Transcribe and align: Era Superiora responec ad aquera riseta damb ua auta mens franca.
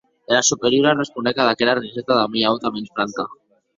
Era 0.35 0.41
Superiora 0.47 0.93
responec 0.95 1.35
ad 1.43 1.49
aquera 1.49 1.77
riseta 1.83 2.17
damb 2.21 2.35
ua 2.41 2.47
auta 2.53 2.73
mens 2.77 2.93
franca. 2.97 3.25